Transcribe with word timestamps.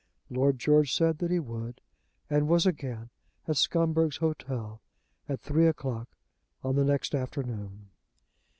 Lord 0.31 0.57
George 0.57 0.91
said 0.91 1.19
that 1.19 1.29
he 1.29 1.37
would, 1.37 1.79
and 2.27 2.47
was 2.47 2.65
again 2.65 3.11
at 3.47 3.55
Scumberg's 3.55 4.17
Hotel 4.17 4.81
at 5.29 5.41
three 5.41 5.67
o'clock 5.67 6.09
on 6.63 6.75
the 6.75 6.83
next 6.83 7.13
afternoon. 7.13 7.91